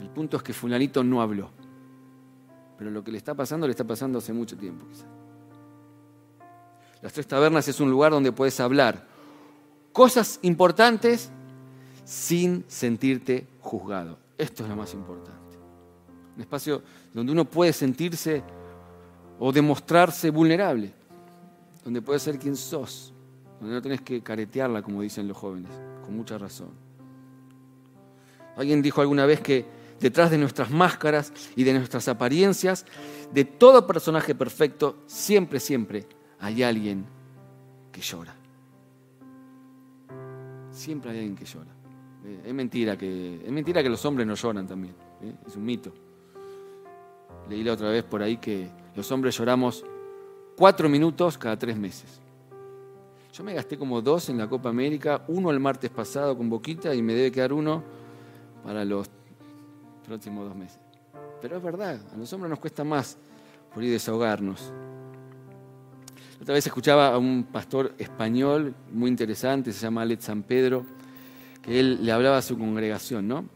[0.00, 1.50] El punto es que fulanito no habló.
[2.76, 5.06] Pero lo que le está pasando le está pasando hace mucho tiempo quizás.
[7.04, 9.06] Las tres tabernas es un lugar donde puedes hablar
[9.92, 11.28] cosas importantes
[12.02, 14.16] sin sentirte juzgado.
[14.38, 15.58] Esto es lo más importante.
[16.34, 16.80] Un espacio
[17.12, 18.42] donde uno puede sentirse
[19.38, 20.94] o demostrarse vulnerable,
[21.84, 23.12] donde puedes ser quien sos,
[23.60, 25.72] donde no tenés que caretearla, como dicen los jóvenes,
[26.06, 26.70] con mucha razón.
[28.56, 29.66] Alguien dijo alguna vez que
[30.00, 32.86] detrás de nuestras máscaras y de nuestras apariencias,
[33.30, 36.06] de todo personaje perfecto, siempre, siempre
[36.44, 37.06] hay alguien
[37.90, 38.34] que llora.
[40.70, 41.70] Siempre hay alguien que llora.
[42.22, 44.94] Eh, es mentira que, es mentira que los hombres no lloran también.
[45.22, 45.32] ¿eh?
[45.46, 45.90] Es un mito.
[47.48, 49.86] Leí la otra vez por ahí que los hombres lloramos
[50.54, 52.20] cuatro minutos cada tres meses.
[53.32, 56.94] Yo me gasté como dos en la Copa América, uno el martes pasado con Boquita
[56.94, 57.82] y me debe quedar uno
[58.62, 59.08] para los
[60.06, 60.78] próximos dos meses.
[61.40, 63.16] Pero es verdad, a los hombres nos cuesta más
[63.72, 64.70] por ir desahogarnos.
[66.44, 70.84] Otra vez escuchaba a un pastor español muy interesante, se llama Alex San Pedro,
[71.62, 73.46] que él le hablaba a su congregación, ¿no?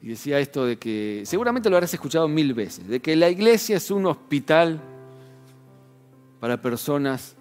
[0.00, 3.78] Y decía esto de que, seguramente lo habrás escuchado mil veces, de que la iglesia
[3.78, 4.80] es un hospital
[6.38, 7.34] para personas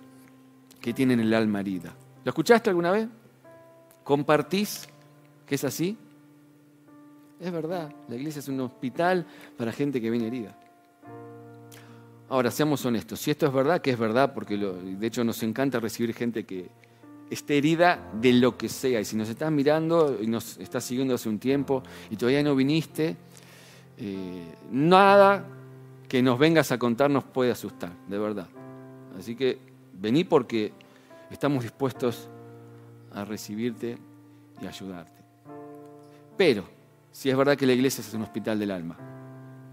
[0.81, 1.93] que tienen el alma herida.
[2.23, 3.07] ¿Lo escuchaste alguna vez?
[4.03, 4.89] ¿Compartís
[5.45, 5.95] que es así?
[7.39, 10.57] Es verdad, la iglesia es un hospital para gente que viene herida.
[12.29, 15.79] Ahora, seamos honestos, si esto es verdad, que es verdad, porque de hecho nos encanta
[15.79, 16.69] recibir gente que,
[17.29, 18.99] esté herida de lo que sea.
[18.99, 22.55] Y si nos estás mirando y nos estás siguiendo hace un tiempo y todavía no
[22.55, 23.15] viniste,
[23.97, 25.45] eh, nada
[26.07, 28.47] que nos vengas a contar nos puede asustar, de verdad.
[29.17, 29.57] Así que
[29.93, 30.71] vení porque
[31.29, 32.29] estamos dispuestos
[33.11, 33.97] a recibirte
[34.61, 35.21] y ayudarte.
[36.37, 36.63] Pero,
[37.11, 38.97] si es verdad que la iglesia es un hospital del alma,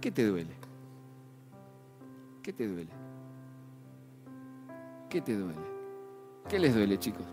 [0.01, 0.63] ¿qué te duele?
[2.45, 2.91] ¿Qué te duele?
[5.09, 5.59] ¿Qué te duele?
[6.47, 7.25] ¿Qué les duele, chicos?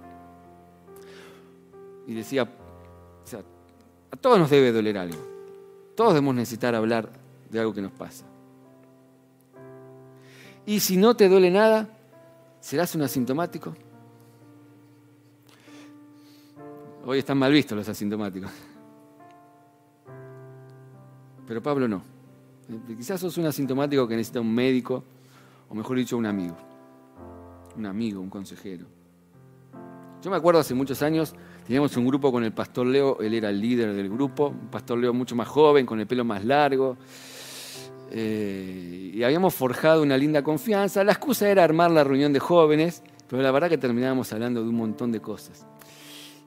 [2.07, 5.17] Y decía, a todos nos debe doler algo.
[5.95, 7.11] Todos debemos necesitar hablar
[7.49, 8.23] de algo que nos pasa.
[10.65, 11.89] Y si no te duele nada,
[12.61, 13.75] ¿serás un asintomático?
[17.05, 18.49] Hoy están mal vistos los asintomáticos.
[21.45, 22.20] Pero Pablo no.
[22.97, 25.03] Quizás sos un asintomático que necesita un médico,
[25.69, 26.55] o mejor dicho, un amigo.
[27.77, 28.85] Un amigo, un consejero.
[30.21, 31.33] Yo me acuerdo hace muchos años,
[31.65, 34.99] teníamos un grupo con el pastor Leo, él era el líder del grupo, un pastor
[34.99, 36.97] Leo mucho más joven, con el pelo más largo.
[38.11, 41.03] Eh, y habíamos forjado una linda confianza.
[41.03, 44.69] La excusa era armar la reunión de jóvenes, pero la verdad que terminábamos hablando de
[44.69, 45.65] un montón de cosas.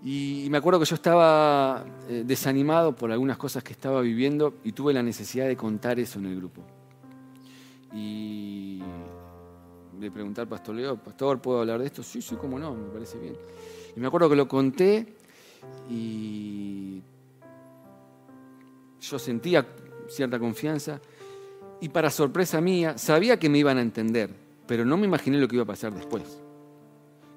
[0.05, 4.73] Y, me acuerdo que yo estaba eh, desanimado por algunas cosas que estaba viviendo y
[4.73, 6.63] tuve la necesidad de contar eso en el grupo.
[7.95, 8.83] Y
[9.99, 12.03] le pregunté al pastor Leo, pastor, ¿puedo hablar de esto?
[12.03, 13.35] Sí, sí, cómo no, me parece bien.
[13.97, 15.15] Y me acuerdo que lo conté
[15.89, 17.01] y
[19.01, 19.67] yo sentía
[20.09, 21.01] cierta confianza
[21.81, 24.29] y para sorpresa mía sabía que me iban a entender,
[24.67, 26.44] pero no me imaginé lo que iba a pasar después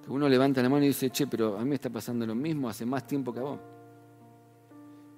[0.09, 2.69] uno levanta la mano y dice, che, pero a mí me está pasando lo mismo
[2.69, 3.59] hace más tiempo que a vos.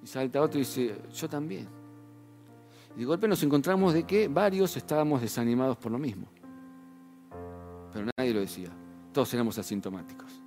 [0.02, 1.68] Y salta otro y dice, yo también.
[2.96, 6.28] Y de golpe nos encontramos de que varios estábamos desanimados por lo mismo.
[7.92, 8.70] Pero nadie lo decía.
[9.12, 10.42] Todos éramos asintomáticos.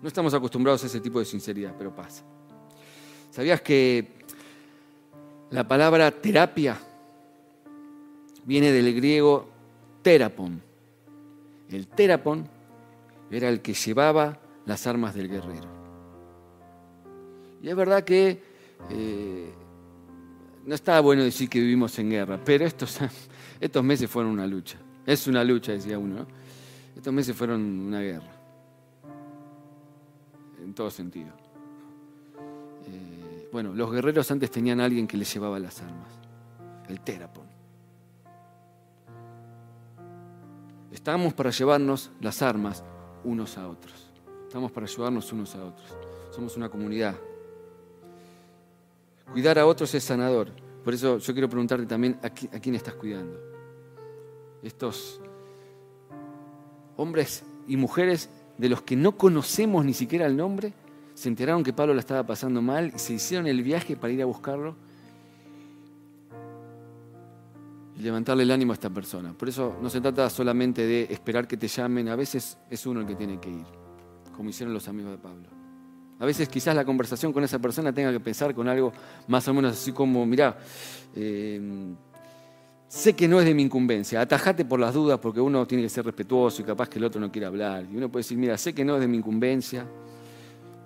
[0.00, 2.24] No estamos acostumbrados a ese tipo de sinceridad, pero pasa.
[3.30, 4.24] ¿Sabías que
[5.50, 6.78] la palabra terapia
[8.44, 9.48] viene del griego
[10.02, 10.60] terapon.
[11.70, 12.48] El terapon
[13.30, 15.68] era el que llevaba las armas del guerrero.
[17.62, 18.42] Y es verdad que
[18.88, 19.52] eh,
[20.64, 22.98] no estaba bueno decir que vivimos en guerra, pero estos,
[23.60, 24.78] estos meses fueron una lucha.
[25.06, 26.26] Es una lucha, decía uno.
[26.96, 28.32] Estos meses fueron una guerra.
[30.62, 31.30] En todo sentido.
[32.86, 36.08] Eh, bueno, los guerreros antes tenían a alguien que les llevaba las armas.
[36.88, 37.49] El terapon.
[40.92, 42.82] Estamos para llevarnos las armas
[43.22, 44.10] unos a otros.
[44.46, 45.96] Estamos para ayudarnos unos a otros.
[46.30, 47.14] Somos una comunidad.
[49.32, 50.50] Cuidar a otros es sanador.
[50.82, 53.38] Por eso yo quiero preguntarte también a quién estás cuidando.
[54.62, 55.20] Estos
[56.96, 60.72] hombres y mujeres de los que no conocemos ni siquiera el nombre,
[61.14, 64.22] se enteraron que Pablo la estaba pasando mal y se hicieron el viaje para ir
[64.22, 64.74] a buscarlo
[68.00, 69.32] levantarle el ánimo a esta persona.
[69.32, 73.00] Por eso no se trata solamente de esperar que te llamen, a veces es uno
[73.00, 73.64] el que tiene que ir,
[74.36, 75.48] como hicieron los amigos de Pablo.
[76.18, 78.92] A veces quizás la conversación con esa persona tenga que pensar con algo
[79.28, 80.58] más o menos así como, mirá,
[81.16, 81.94] eh,
[82.88, 85.88] sé que no es de mi incumbencia, atajate por las dudas porque uno tiene que
[85.88, 87.86] ser respetuoso y capaz que el otro no quiere hablar.
[87.90, 89.86] Y uno puede decir, mira, sé que no es de mi incumbencia,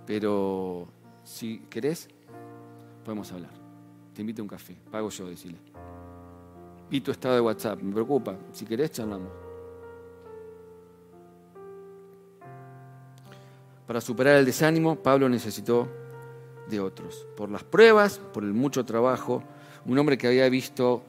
[0.07, 0.87] pero
[1.25, 2.09] si querés,
[3.05, 3.51] podemos hablar.
[4.15, 5.59] Te invito a un café, pago yo, decirle
[6.95, 7.83] y tu estado de WhatsApp.
[7.83, 8.37] Me preocupa.
[8.53, 9.29] Si querés, charlamos.
[13.85, 15.89] Para superar el desánimo, Pablo necesitó
[16.71, 17.27] de otros.
[17.37, 19.43] Por las pruebas, por el mucho trabajo.
[19.87, 21.03] Un hombre que había visto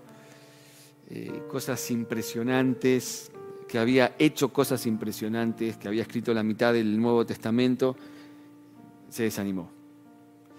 [1.12, 3.32] eh, cosas impresionantes,
[3.67, 7.95] que había hecho cosas impresionantes, que había escrito la mitad del Nuevo Testamento,
[9.08, 9.69] se desanimó.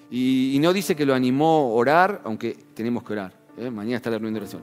[0.09, 3.33] Y, no dice que lo animó a orar, aunque tenemos que orar.
[3.59, 3.73] ¿eh?
[3.73, 4.63] Mañana está la reunión de oración.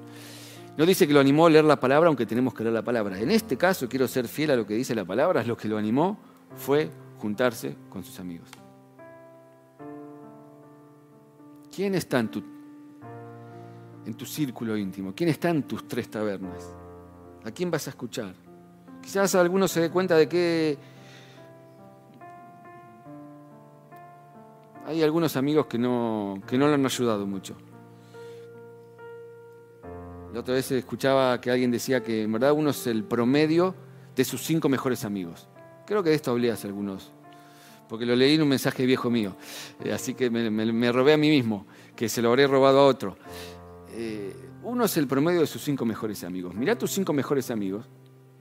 [0.76, 3.20] No dice que lo animó a leer la palabra, aunque tenemos que leer la palabra.
[3.20, 5.78] En este caso, quiero ser fiel a lo que dice la palabra, lo que lo
[5.78, 6.18] animó
[6.56, 6.90] fue
[7.20, 8.50] juntarse con sus amigos.
[11.74, 12.44] ¿Quién está en tu,
[14.06, 15.14] en tu círculo íntimo?
[15.16, 16.64] ¿Quién está en tus tres tabernas?
[17.44, 18.34] ¿A quién vas a escuchar?
[19.02, 20.78] Quizás alguno se dé cuenta de que
[24.86, 27.56] hay algunos amigos que no, que no le han ayudado mucho.
[30.34, 33.76] La otra vez escuchaba que alguien decía que en verdad uno es el promedio
[34.16, 35.48] de sus cinco mejores amigos.
[35.86, 37.12] Creo que de esto hablé hace algunos,
[37.88, 39.36] porque lo leí en un mensaje viejo mío.
[39.84, 43.16] Eh, así que me, robé a mí mismo, que se lo habré robado a otro.
[43.92, 46.56] Eh, uno es el promedio de sus cinco mejores amigos.
[46.56, 47.88] Mirá tus cinco mejores amigos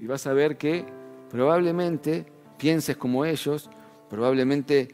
[0.00, 0.86] y vas a ver que
[1.28, 2.24] probablemente
[2.56, 3.68] pienses como ellos,
[4.08, 4.88] probablemente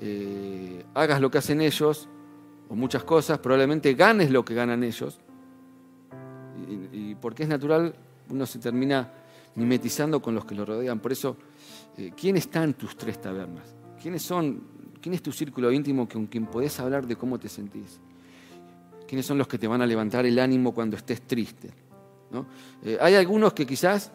[0.00, 2.08] eh, hagas lo que hacen ellos,
[2.68, 5.18] o muchas cosas, probablemente ganes lo que ganan ellos.
[7.20, 7.94] Porque es natural,
[8.30, 9.10] uno se termina
[9.54, 11.00] mimetizando con los que lo rodean.
[11.00, 11.36] Por eso,
[11.96, 13.74] eh, ¿quién está en tus tres tabernas?
[14.00, 14.78] ¿Quiénes son?
[15.00, 18.00] ¿Quién es tu círculo íntimo con quien podés hablar de cómo te sentís?
[19.06, 21.70] ¿Quiénes son los que te van a levantar el ánimo cuando estés triste?
[22.84, 24.12] Eh, hay algunos que quizás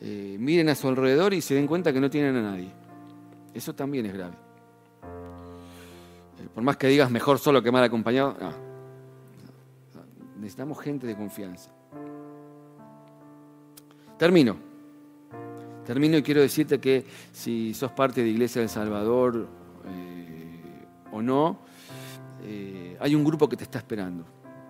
[0.00, 2.70] eh, miren a su alrededor y se den cuenta que no tienen a nadie.
[3.54, 4.34] Eso también es grave.
[6.38, 8.36] Eh, por más que digas mejor solo que mal acompañado,
[10.36, 11.70] necesitamos gente de confianza.
[14.18, 14.56] Termino.
[15.86, 19.48] Termino y quiero decirte que si sos parte de Iglesia del Salvador
[21.12, 21.58] o no,
[23.00, 24.24] hay un grupo que te está esperando.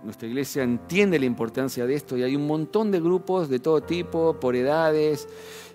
[0.04, 3.80] Nuestra iglesia entiende la importancia de esto y hay un montón de grupos de todo
[3.80, 5.26] tipo, por edades,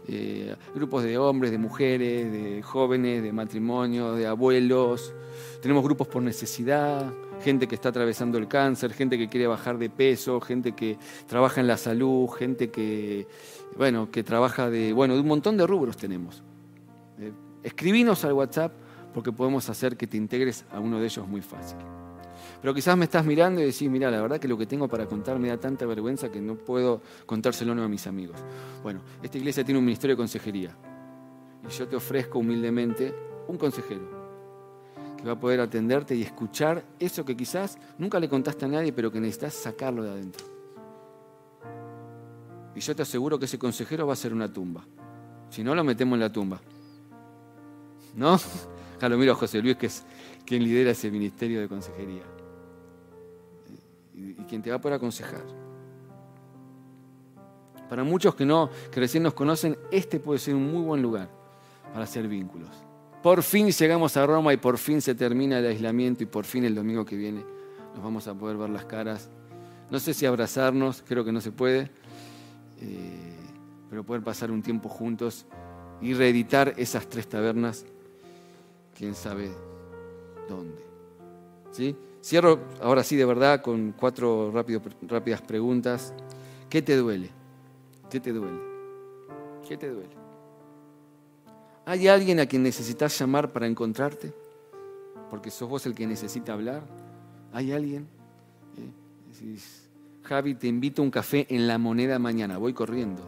[0.08, 5.16] eh, grupos de hombres, de mujeres, de jóvenes, de matrimonio, de abuelos.
[5.64, 7.12] Tenemos grupos por necesidad,
[7.44, 11.60] gente que está atravesando el cáncer, gente que quiere bajar de peso, gente que trabaja
[11.60, 13.28] en la salud, gente que,
[13.78, 16.44] bueno, que trabaja de, bueno, de un montón de rubros tenemos.
[17.20, 17.32] Eh,
[18.24, 18.74] al WhatsApp
[19.14, 21.78] porque podemos hacer que te integres a uno de ellos muy fácil.
[22.62, 25.06] Pero quizás me estás mirando y decís, mira, la verdad que lo que tengo para
[25.06, 28.38] contar me da tanta vergüenza que no puedo contárselo a mis amigos.
[28.84, 30.76] Bueno, esta iglesia tiene un ministerio de consejería.
[31.66, 33.14] Y yo te ofrezco humildemente
[33.48, 34.20] un consejero
[35.18, 38.94] que va a poder atenderte y escuchar eso que quizás nunca le contaste a nadie,
[38.94, 40.59] pero que necesitas sacarlo de adentro.
[42.80, 44.86] Y yo te aseguro que ese consejero va a ser una tumba.
[45.50, 46.62] Si no, lo metemos en la tumba.
[48.16, 48.40] ¿No?
[49.02, 50.06] Lo miro a José Luis, que es
[50.46, 52.24] quien lidera ese ministerio de consejería
[54.14, 55.42] y, quien te va a poder aconsejar.
[57.90, 61.30] Para muchos que no, que recién nos conocen, este puede ser un muy buen lugar
[61.92, 62.70] para hacer vínculos.
[63.22, 66.64] Por fin llegamos a Roma y por fin se termina el aislamiento y por fin
[66.64, 67.44] el domingo que viene
[67.94, 69.30] nos vamos a poder ver las caras.
[69.90, 71.92] No sé si abrazarnos, creo que no se puede,
[72.82, 73.36] eh,
[73.90, 75.46] pero poder pasar un tiempo juntos
[76.02, 77.86] y reeditar esas tres tabernas,
[78.98, 79.52] quién sabe
[80.48, 80.82] dónde.
[81.72, 81.96] ¿Sí?
[82.22, 86.14] Cierro ahora sí de verdad con cuatro rápidas preguntas.
[86.70, 87.30] ¿Qué te duele?
[88.10, 88.60] ¿Qué te duele?
[89.68, 90.20] ¿Qué te duele?
[91.86, 94.34] ¿Hay alguien a quien necesitas llamar para encontrarte?
[95.30, 96.84] Porque sos vos el que necesita hablar.
[97.54, 98.08] ¿Hay alguien?
[98.78, 99.89] ¿Eh?
[100.30, 102.60] Javi, te invito a un café en la moneda mañana.
[102.60, 103.24] Voy corriendo.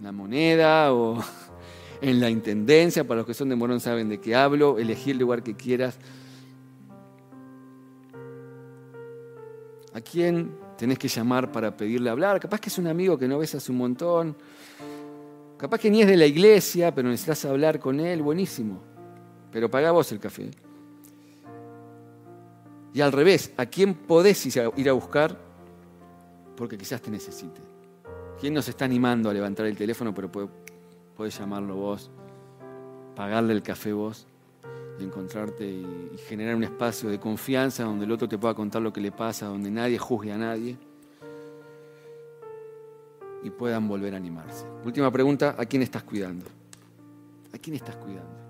[0.00, 1.22] La moneda o
[2.00, 4.78] en la intendencia, para los que son de Morón saben de qué hablo.
[4.78, 5.98] Elegí el lugar que quieras.
[9.92, 12.40] ¿A quién tenés que llamar para pedirle hablar?
[12.40, 14.34] Capaz que es un amigo que no ves hace un montón.
[15.58, 18.22] Capaz que ni es de la iglesia, pero necesitas hablar con él.
[18.22, 18.82] Buenísimo.
[19.50, 20.50] Pero paga vos el café.
[22.94, 25.38] Y al revés, ¿a quién podés ir a buscar?
[26.56, 27.60] Porque quizás te necesite.
[28.40, 30.30] ¿Quién nos está animando a levantar el teléfono, pero
[31.16, 32.10] podés llamarlo vos?
[33.14, 34.26] Pagarle el café vos
[35.02, 39.00] encontrarte y, generar un espacio de confianza donde el otro te pueda contar lo que
[39.00, 40.76] le pasa, donde nadie juzgue a nadie
[43.42, 44.66] y puedan volver a animarse.
[44.84, 46.46] Última pregunta, ¿a quién estás cuidando?
[47.52, 48.41] ¿A quién estás cuidando?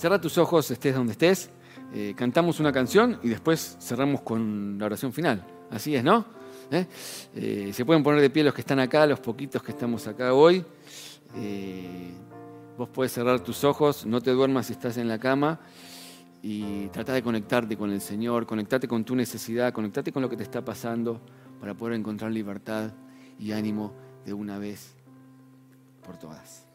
[0.00, 1.50] Cierra tus ojos, estés donde estés,
[1.92, 5.46] eh, cantamos una canción y después cerramos con la oración final.
[5.70, 6.24] Así es, ¿no?
[6.70, 6.86] ¿Eh?
[7.34, 10.32] Eh, se pueden poner de pie los que están acá, los poquitos que estamos acá
[10.32, 10.64] hoy.
[12.78, 15.60] Vos puedes cerrar tus ojos, no te duermas si estás en la cama
[16.42, 20.36] y trata de conectarte con el Señor, conectarte con tu necesidad, conectarte con lo que
[20.38, 21.20] te está pasando
[21.60, 22.90] para poder encontrar libertad
[23.38, 23.92] y ánimo
[24.24, 24.94] de una vez
[26.02, 26.69] por todas.